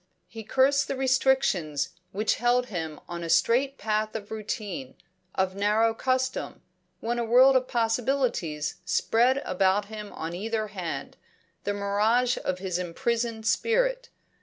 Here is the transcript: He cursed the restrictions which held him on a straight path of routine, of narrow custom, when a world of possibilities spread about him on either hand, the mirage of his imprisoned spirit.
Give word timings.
He 0.27 0.43
cursed 0.43 0.87
the 0.87 0.95
restrictions 0.95 1.89
which 2.11 2.37
held 2.37 2.65
him 2.69 2.99
on 3.07 3.23
a 3.23 3.29
straight 3.29 3.77
path 3.77 4.15
of 4.15 4.31
routine, 4.31 4.95
of 5.35 5.53
narrow 5.55 5.93
custom, 5.93 6.63
when 7.01 7.19
a 7.19 7.23
world 7.23 7.55
of 7.55 7.67
possibilities 7.67 8.77
spread 8.83 9.37
about 9.45 9.89
him 9.93 10.11
on 10.13 10.33
either 10.33 10.69
hand, 10.69 11.17
the 11.65 11.73
mirage 11.75 12.35
of 12.43 12.57
his 12.57 12.79
imprisoned 12.79 13.45
spirit. 13.45 14.09